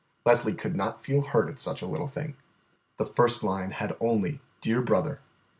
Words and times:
Leslie 0.25 0.55
could 0.55 0.75
not 0.75 1.05
feel 1.05 1.21
hurt 1.21 1.47
at 1.47 1.59
such 1.59 1.83
a 1.83 1.85
little 1.85 2.07
thing. 2.07 2.35
The 2.97 3.05
first 3.05 3.43
line 3.43 3.69
had 3.69 3.95
only 3.99 4.39
"Dear 4.59 4.81
Brother." 4.81 5.19